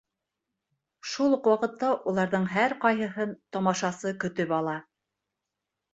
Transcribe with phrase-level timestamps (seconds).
[1.09, 4.79] Шул уҡ ваҡытта уларҙың һәр ҡайһыһын тамашасы көтөп ала.